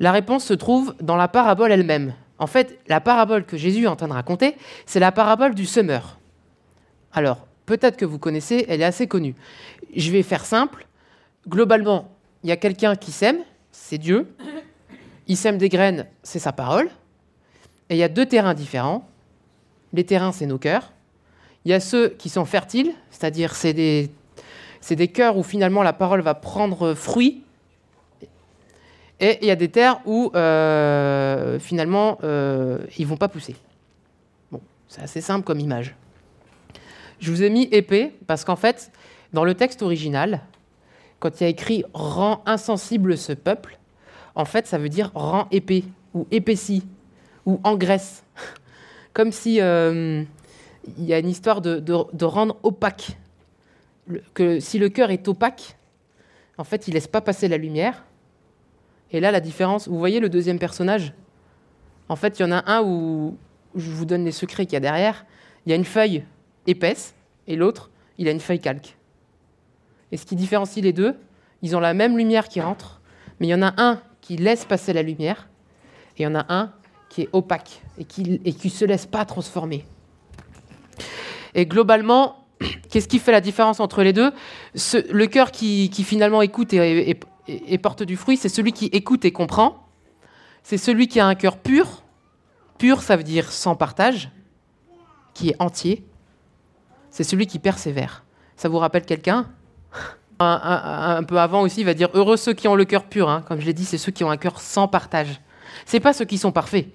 [0.00, 2.14] La réponse se trouve dans la parabole elle-même.
[2.38, 5.64] En fait, la parabole que Jésus est en train de raconter, c'est la parabole du
[5.64, 6.18] semeur.
[7.12, 9.36] Alors, peut-être que vous connaissez, elle est assez connue.
[9.94, 10.86] Je vais faire simple.
[11.48, 12.10] Globalement,
[12.42, 13.38] il y a quelqu'un qui sème,
[13.70, 14.34] c'est Dieu.
[15.28, 16.88] Il sème des graines, c'est sa parole.
[17.88, 19.08] Et il y a deux terrains différents.
[19.92, 20.92] Les terrains, c'est nos cœurs.
[21.64, 24.10] Il y a ceux qui sont fertiles, c'est-à-dire c'est des,
[24.80, 27.42] c'est des cœurs où finalement la parole va prendre fruit.
[29.20, 33.54] Et il y a des terres où euh, finalement euh, ils vont pas pousser.
[34.50, 35.94] Bon, c'est assez simple comme image.
[37.20, 38.90] Je vous ai mis épais parce qu'en fait,
[39.32, 40.40] dans le texte original,
[41.20, 43.78] quand il y a écrit rend insensible ce peuple,
[44.34, 46.82] en fait, ça veut dire rend épais ou épaissi
[47.46, 48.24] ou engraisse.
[49.12, 50.24] Comme si euh,
[50.98, 53.16] il y a une histoire de, rendre opaque.
[54.34, 55.76] que si le cœur est opaque,
[56.58, 58.04] en fait, il laisse pas passer la lumière.
[59.10, 61.12] Et là, la différence, vous voyez le deuxième personnage?
[62.08, 63.36] En fait, il y en a un où,
[63.74, 65.24] je vous donne les secrets qu'il y a derrière.
[65.64, 66.24] Il y a une feuille
[66.66, 67.14] épaisse
[67.46, 68.96] et l'autre, il a une feuille calque.
[70.10, 71.16] Et ce qui différencie les deux,
[71.62, 73.00] ils ont la même lumière qui rentre,
[73.38, 75.48] mais il y en a un qui laisse passer la lumière
[76.16, 76.72] et il y en a un
[77.08, 79.84] qui est opaque et qui ne se laisse pas transformer.
[81.54, 82.46] Et globalement,
[82.90, 84.32] qu'est-ce qui fait la différence entre les deux?
[84.74, 89.86] Le cœur qui, finalement écoute et, porte du fruit, c'est celui qui écoute et comprend.
[90.62, 92.02] C'est celui qui a un cœur pur.
[92.78, 94.30] Pur, ça veut dire sans partage,
[95.34, 96.04] qui est entier.
[97.10, 98.24] C'est celui qui persévère.
[98.56, 99.48] Ça vous rappelle quelqu'un?
[100.38, 103.28] Un, peu avant aussi, il va dire heureux ceux qui ont le cœur pur.
[103.28, 103.44] Hein.
[103.46, 105.40] Comme je l'ai dit, c'est ceux qui ont un cœur sans partage.
[105.86, 106.88] C'est pas ceux qui sont parfaits,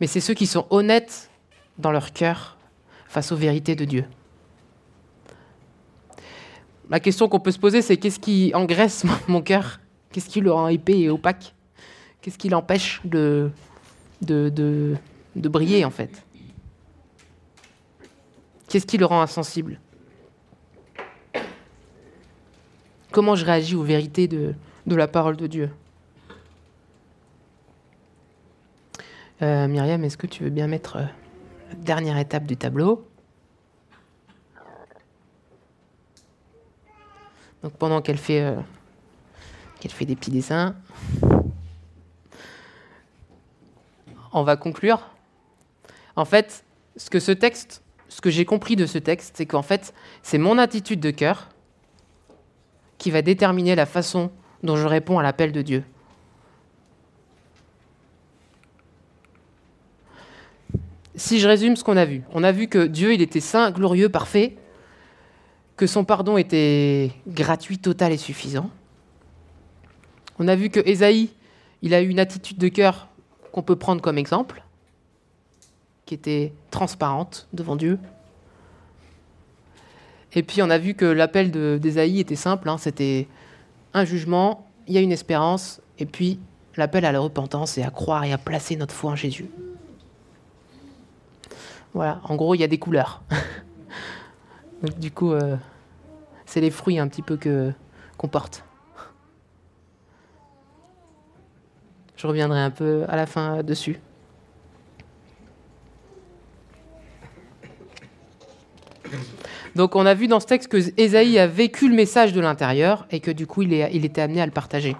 [0.00, 1.30] mais c'est ceux qui sont honnêtes
[1.78, 2.56] dans leur cœur
[3.14, 4.04] face aux vérités de Dieu.
[6.90, 9.78] La question qu'on peut se poser, c'est qu'est-ce qui engraisse mon cœur?
[10.10, 11.54] Qu'est-ce qui le rend épais et opaque?
[12.20, 13.52] Qu'est-ce qui l'empêche de,
[15.36, 16.24] briller, en fait?
[18.68, 19.78] Qu'est-ce qui le rend insensible?
[23.12, 25.70] Comment je réagis aux vérités de, la parole de Dieu?
[29.40, 30.98] Euh, Myriam, est-ce que tu veux bien mettre...
[31.78, 33.08] Dernière étape du tableau.
[37.62, 38.60] Donc pendant qu'elle fait, euh,
[39.80, 40.76] qu'elle fait des petits dessins,
[44.32, 45.00] on va conclure.
[46.16, 46.64] En fait,
[46.96, 50.38] ce que ce texte, ce que j'ai compris de ce texte, c'est qu'en fait, c'est
[50.38, 51.48] mon attitude de cœur
[52.98, 54.30] qui va déterminer la façon
[54.62, 55.84] dont je réponds à l'appel de Dieu.
[61.16, 64.08] Si je résume ce qu'on a vu, on a vu que Dieu, était saint, glorieux,
[64.08, 64.56] parfait,
[65.76, 68.70] que son pardon était gratuit, total et suffisant.
[70.38, 71.30] On a vu que Ésaïe,
[71.82, 73.08] il a eu une attitude de cœur
[73.52, 74.64] qu'on peut prendre comme exemple,
[76.06, 77.98] qui était transparente devant Dieu.
[80.32, 81.50] Et puis on a vu que l'appel
[81.80, 83.28] d'Ésaïe était simple, hein, c'était
[83.92, 86.40] un jugement, il y a une espérance, et puis
[86.76, 89.46] l'appel à la repentance et à croire et à placer notre foi en Jésus.
[91.94, 93.22] Voilà, en gros, il y a des couleurs.
[94.82, 95.56] Donc du coup, euh,
[96.44, 97.72] c'est les fruits un petit peu que
[98.18, 98.64] qu'on porte.
[102.16, 104.00] Je reviendrai un peu à la fin dessus.
[109.74, 113.06] Donc on a vu dans ce texte que Ésaïe a vécu le message de l'intérieur
[113.10, 114.96] et que du coup il, il était amené à le partager.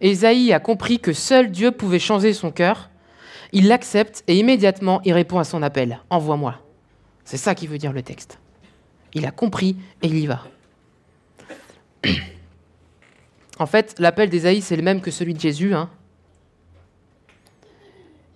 [0.00, 2.88] Ésaïe a compris que seul Dieu pouvait changer son cœur.
[3.52, 6.00] Il l'accepte et immédiatement il répond à son appel.
[6.10, 6.60] Envoie-moi.
[7.24, 8.38] C'est ça qui veut dire le texte.
[9.14, 10.44] Il a compris et il y va.
[13.58, 15.74] En fait, l'appel d'Ésaïe, c'est le même que celui de Jésus.
[15.74, 15.90] Hein.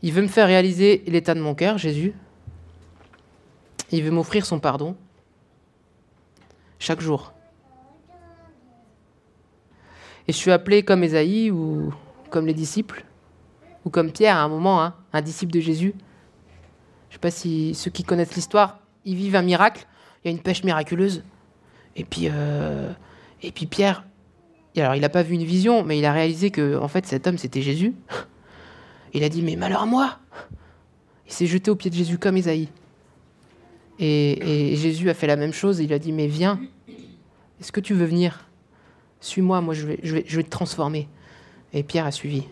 [0.03, 2.12] Il veut me faire réaliser l'état de mon cœur, Jésus.
[3.92, 4.96] Il veut m'offrir son pardon
[6.79, 7.33] chaque jour.
[10.27, 11.94] Et je suis appelé comme Ésaïe ou
[12.31, 13.05] comme les disciples,
[13.84, 15.94] ou comme Pierre à un moment, hein, un disciple de Jésus.
[17.08, 19.86] Je ne sais pas si ceux qui connaissent l'histoire, ils vivent un miracle,
[20.24, 21.24] il y a une pêche miraculeuse.
[21.96, 22.90] Et puis, euh,
[23.42, 24.04] et puis Pierre,
[24.76, 27.26] alors il n'a pas vu une vision, mais il a réalisé que en fait cet
[27.26, 27.94] homme c'était Jésus.
[29.14, 30.18] Il a dit mais malheur à moi.
[31.26, 32.68] Il s'est jeté aux pieds de Jésus comme Ésaïe.
[33.98, 35.80] Et, Jésus a fait la même chose.
[35.80, 36.58] Il a dit mais viens.
[37.60, 38.48] Est-ce que tu veux venir?
[39.20, 41.08] Suis-moi, moi je vais te transformer.
[41.74, 42.44] Et Pierre a suivi.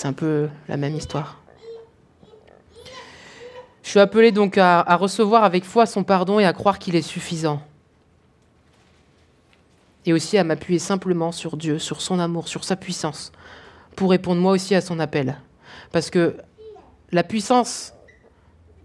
[0.00, 1.42] C'est un peu la même histoire.
[3.82, 7.02] Je suis appelé donc à recevoir avec foi son pardon et à croire qu'il est
[7.02, 7.60] suffisant
[10.06, 13.30] et aussi à m'appuyer simplement sur Dieu, sur son amour, sur sa puissance,
[13.94, 15.36] pour répondre moi aussi à son appel.
[15.92, 16.34] Parce que
[17.12, 17.92] la puissance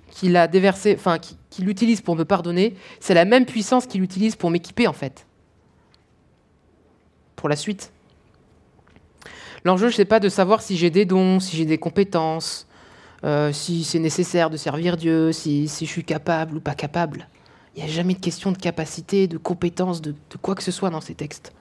[0.09, 1.17] qu'il a déversée, enfin
[1.49, 5.25] qu'il utilise pour me pardonner, c'est la même puissance qu'il utilise pour m'équiper en fait.
[7.37, 7.93] Pour la suite.
[9.65, 12.67] L'enjeu, je sais pas de savoir si j'ai des dons, si j'ai des compétences,
[13.23, 17.27] euh, si c'est nécessaire de servir Dieu, si, si je suis capable ou pas capable.
[17.75, 20.91] Il n'y a jamais de question de capacité, de compétence, de, quoi que ce soit
[20.91, 21.51] dans ces textes.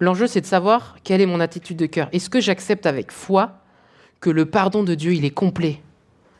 [0.00, 2.10] L'enjeu, c'est de savoir quelle est mon attitude de cœur.
[2.12, 3.52] Est-ce que j'accepte avec foi
[4.20, 5.80] que le pardon de Dieu, il est complet,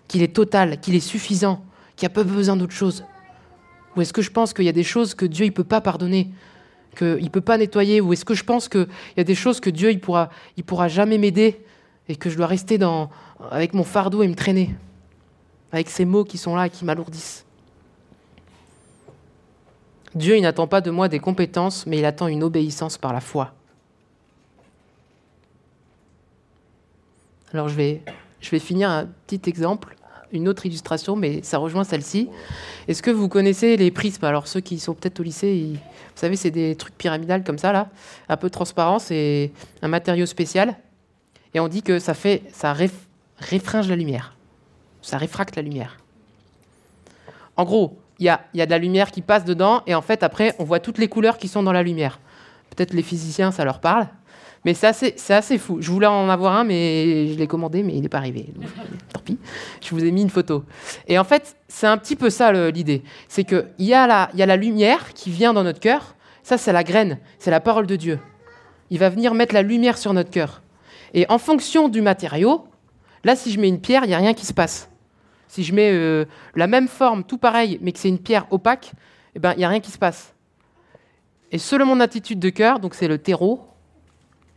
[0.07, 1.64] qu'il est total, qu'il est suffisant,
[1.97, 3.05] qu'il n'y a pas besoin d'autre chose?
[3.97, 5.81] Ou est-ce que je pense qu'il y a des choses que Dieu ne peut pas
[5.81, 6.29] pardonner,
[6.94, 9.61] qu'il ne peut pas nettoyer Ou est-ce que je pense qu'il y a des choses
[9.61, 11.61] que Dieu ne pourra, il pourra jamais m'aider
[12.09, 13.11] et que je dois rester dans,
[13.50, 14.74] avec mon fardeau et me traîner
[15.72, 17.44] Avec ces mots qui sont là et qui m'alourdissent
[20.14, 23.20] Dieu, il n'attend pas de moi des compétences, mais il attend une obéissance par la
[23.20, 23.52] foi.
[27.52, 29.93] Alors je vais finir un petit exemple,
[30.35, 32.29] une autre illustration, mais ça rejoint celle-ci.
[32.88, 34.25] Est-ce que vous connaissez les prismes?
[34.25, 35.79] Alors ceux qui sont peut-être au lycée, vous
[36.20, 37.88] savez, c'est des trucs pyramidales comme ça, là,
[38.29, 40.77] un peu transparent, c'est un matériau spécial.
[41.55, 42.75] Et on dit que ça fait, ça
[43.38, 44.35] réfringe la lumière.
[45.03, 45.99] Ça réfracte la lumière.
[47.57, 50.55] En gros, il y a, de la lumière qui passe dedans, et en fait, après,
[50.59, 52.20] on voit toutes les couleurs qui sont dans la lumière.
[52.70, 54.09] Peut-être les physiciens, ça leur parle.
[54.64, 54.87] Mais c'est
[55.31, 55.79] assez, fou.
[55.81, 58.46] Je voulais en avoir un, mais je l'ai commandé, mais il n'est pas arrivé.
[59.12, 59.38] tant pis.
[59.83, 60.64] Je vous ai mis une photo.
[61.07, 63.03] Et en fait, c'est un petit peu ça l'idée.
[63.29, 66.16] C'est qu'il y, a la, y a la lumière qui vient dans notre cœur.
[66.42, 67.18] Ça, c'est la graine.
[67.38, 68.18] C'est la parole de Dieu.
[68.88, 70.62] Il va venir mettre la lumière sur notre cœur.
[71.12, 72.64] Et en fonction du matériau,
[73.22, 74.88] là, si je mets une pierre, il n'y a rien qui se passe.
[75.46, 76.24] Si je mets euh,
[76.55, 78.92] la même forme, tout pareil, mais que c'est une pierre opaque,
[79.35, 80.35] eh ben, il n'y a rien qui se passe.
[81.53, 83.61] Et selon mon attitude de cœur, donc c'est le terreau,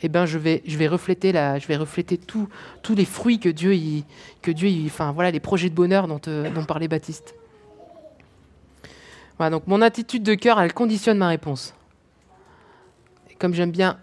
[0.01, 4.05] eh ben, je, vais, refléter, je vais refléter tous les fruits que Dieu, y,
[4.41, 7.33] que Dieu enfin voilà, les projets de bonheur dont, euh, dont parlait Baptiste.
[9.37, 11.73] Voilà, donc mon attitude de cœur, elle conditionne ma réponse.
[13.39, 13.99] Comme j'aime bien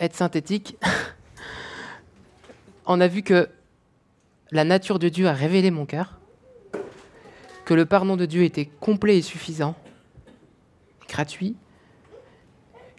[0.00, 0.76] être synthétique,
[2.86, 3.48] on a vu que
[4.50, 6.18] la nature de Dieu a révélé mon cœur
[7.64, 9.74] que le pardon de Dieu était complet et suffisant,
[11.08, 11.56] gratuit,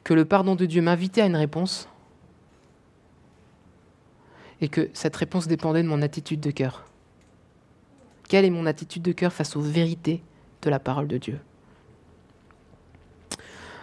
[0.04, 1.90] que le pardon de Dieu m'invitait à une réponse,
[4.64, 6.86] et que cette réponse dépendait de mon attitude de cœur.
[8.30, 10.24] Quelle est mon attitude de cœur face aux vérités
[10.62, 11.38] de la parole de Dieu?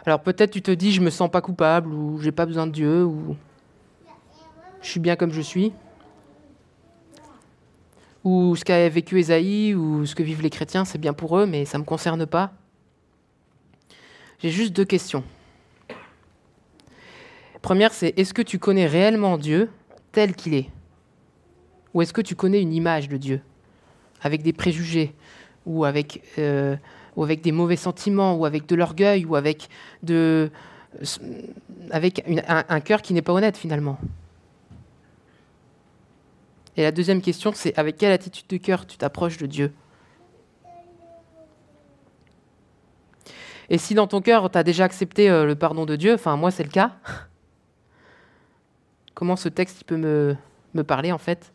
[0.06, 2.72] Alors peut-être tu te dis je me sens pas coupable ou j'ai pas besoin de
[2.72, 3.36] Dieu ou
[4.80, 5.74] je suis bien comme je suis.
[8.24, 11.44] ou ce qu'a vécu Ésaïe, ou ce que vivent les chrétiens, c'est bien pour eux,
[11.44, 12.52] mais ça ne me concerne pas.
[14.38, 15.24] J'ai juste deux questions.
[17.60, 19.70] Première, c'est est-ce que tu connais réellement Dieu?
[20.12, 20.68] Tel qu'il est.
[21.94, 23.40] Ou est-ce que tu connais une image de Dieu?
[24.22, 25.14] Avec des préjugés
[25.66, 26.76] ou avec, euh,
[27.16, 29.68] des mauvais sentiments ou avec de l'orgueil ou avec,
[30.02, 30.50] de,
[31.90, 33.98] avec un, un cœur qui n'est pas honnête finalement?
[36.76, 39.72] Et la deuxième question, c'est avec quelle attitude de cœur tu t'approches de Dieu?
[43.68, 46.36] Et si dans ton cœur, tu as déjà accepté euh, le pardon de Dieu, enfin
[46.36, 46.96] moi c'est le cas,
[49.20, 50.34] comment ce texte peut me,
[50.72, 51.52] me parler en fait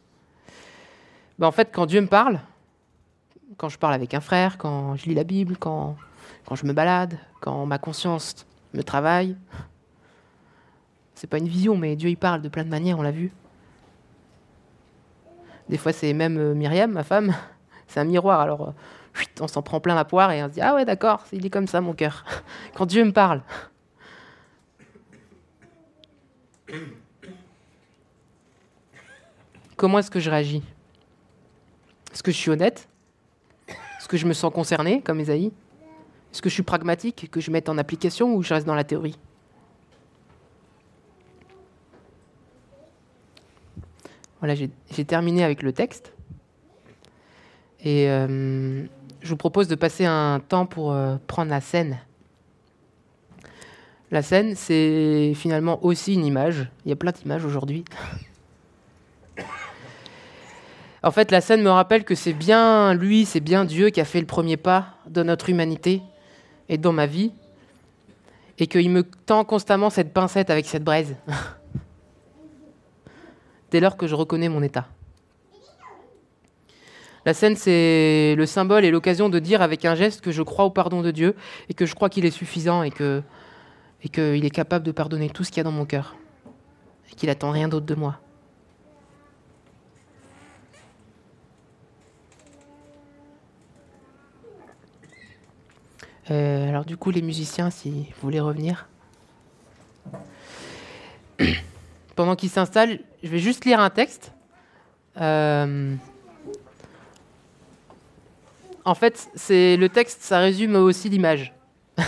[1.40, 2.40] ben, En fait, quand Dieu me parle,
[3.58, 5.98] quand je parle avec un frère, quand je lis la Bible, quand,
[6.52, 8.46] je me balade, quand ma conscience
[8.76, 9.36] me travaille,
[11.16, 13.32] c'est pas une vision, mais Dieu il parle de plein de manières, on l'a vu.
[15.68, 17.34] Des fois, c'est même euh, Myriam, ma femme,
[17.88, 18.42] c'est un miroir.
[18.42, 21.26] Alors, euh, on s'en prend plein la poire et on se dit Ah ouais, d'accord,
[21.32, 22.26] il est comme ça mon cœur.
[22.76, 23.42] Quand Dieu me parle.
[29.76, 30.64] Comment est-ce que je réagis?
[32.14, 32.88] Est-ce que je suis honnête?
[33.68, 35.52] Est-ce que je me sens concerné, comme Esaïe?
[36.32, 38.84] Est-ce que je suis pragmatique, que je mette en application ou je reste dans la
[38.84, 39.18] théorie?
[44.40, 46.14] Voilà, j'ai terminé avec le texte.
[47.84, 48.86] Et euh,
[49.22, 52.00] je vous propose de passer un temps pour euh, prendre la scène.
[54.12, 56.70] La scène, c'est finalement aussi une image.
[56.86, 57.86] Il y a plein d'images aujourd'hui.
[61.06, 64.06] en fait, la scène me rappelle que c'est bien lui, c'est bien Dieu qui a
[64.06, 66.02] fait le premier pas dans notre humanité
[66.68, 67.32] et dans ma vie.
[68.58, 71.16] Et qu'il me tend constamment cette pincette avec cette braise.
[73.72, 74.88] Dès lors que je reconnais mon état.
[77.24, 80.66] La scène, c'est le symbole et l'occasion de dire avec un geste que je crois
[80.66, 81.36] au pardon de Dieu
[81.70, 85.52] et que je crois qu'il est suffisant et qu'il est capable de pardonner tout ce
[85.52, 86.16] qu'il y a dans mon cœur
[87.12, 88.20] et qu'il attend rien d'autre de moi.
[96.32, 98.88] Euh, alors du coup, les musiciens, si vous voulez revenir.
[102.16, 104.32] Pendant qu'ils s'installent, je vais juste lire un texte.
[105.20, 105.96] Euh,
[108.84, 111.54] en fait, c'est le texte, ça résume aussi l'image.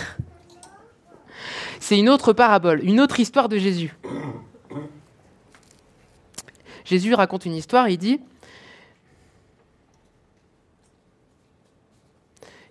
[1.79, 3.95] c'est une autre parabole, une autre histoire de Jésus.
[6.85, 8.21] Jésus raconte une histoire, il dit,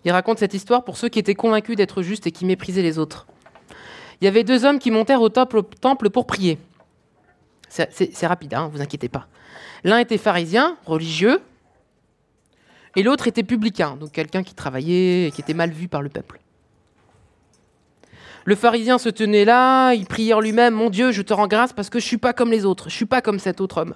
[0.06, 2.96] il raconte cette histoire pour ceux qui étaient convaincus d'être justes et qui méprisaient les
[2.96, 3.26] autres.
[4.20, 6.58] Il y avait deux hommes qui montèrent au temple pour prier.
[7.68, 9.26] C'est rapide, hein, vous inquiétez pas.
[9.82, 11.40] L'un était pharisien, religieux,
[12.94, 16.08] et l'autre était publicain, donc quelqu'un qui travaillait et qui était mal vu par le
[16.08, 16.38] peuple.
[18.44, 21.72] Le pharisien se tenait là, il priait en lui-même Mon Dieu, je te rends grâce
[21.72, 23.94] parce que je suis pas comme les autres, je suis pas comme cet autre homme.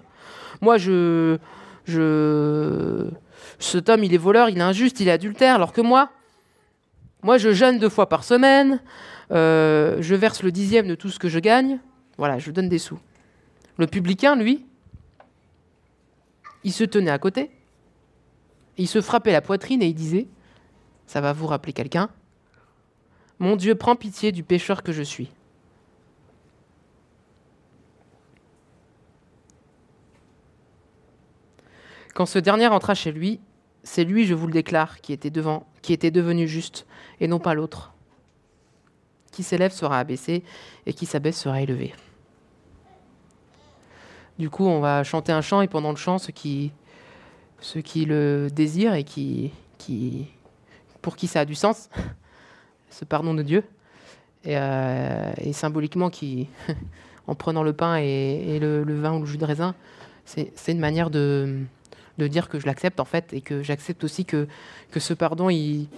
[0.61, 1.39] Moi, je.
[1.85, 3.07] je
[3.61, 6.11] cet homme, il est voleur, il est injuste, il est adultère, alors que moi,
[7.23, 8.81] moi, je jeûne deux fois par semaine,
[9.31, 11.79] euh, je verse le dixième de tout ce que je gagne,
[12.17, 12.99] voilà, je donne des sous.
[13.77, 14.67] Le publicain, lui,
[16.65, 17.51] il se tenait à côté,
[18.79, 20.27] il se frappait la poitrine et il disait,
[21.07, 22.09] ça va vous rappeler quelqu'un,
[23.39, 25.31] Mon Dieu, prends pitié du pécheur que je suis.
[32.15, 33.41] Quand ce dernier entra chez lui,
[33.91, 36.87] c'est lui, je vous le déclare, qui était devant, qui était devenu juste,
[37.19, 37.93] et non pas l'autre.
[39.33, 40.45] Qui s'élève sera abaissé,
[40.87, 41.93] et qui s'abaisse sera élevé.
[44.39, 46.71] Du coup, on va chanter un chant, et pendant le chant, ceux qui
[47.85, 49.51] qui le désirent et qui,
[51.03, 51.91] pour qui ça a du sens,
[52.91, 53.65] ce pardon de Dieu.
[54.45, 56.49] Et, euh, symboliquement, qui,
[57.27, 59.75] en prenant le pain et, le, vin ou le jus de raisin,
[60.25, 61.65] c'est une manière de,
[62.23, 64.47] de, dire que je l'accepte en fait et que j'accepte aussi que,
[64.97, 65.89] ce pardon, il,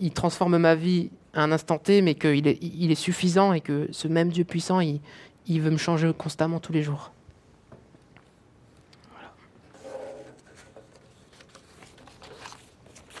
[0.00, 3.60] il, transforme ma vie à un instant T, mais qu'il est, il est suffisant et
[3.60, 5.00] que ce même Dieu puissant, il,
[5.46, 7.13] il veut me changer constamment tous les jours.